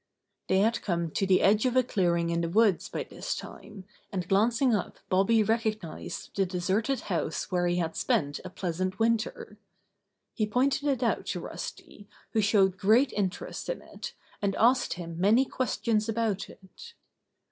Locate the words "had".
0.61-0.81, 7.75-7.95